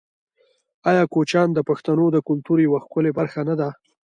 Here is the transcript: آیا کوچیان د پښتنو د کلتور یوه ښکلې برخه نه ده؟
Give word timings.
آیا 0.89 1.03
کوچیان 1.13 1.49
د 1.53 1.59
پښتنو 1.69 2.05
د 2.11 2.17
کلتور 2.27 2.57
یوه 2.67 2.79
ښکلې 2.85 3.11
برخه 3.19 3.41
نه 3.49 3.55
ده؟ 3.59 3.69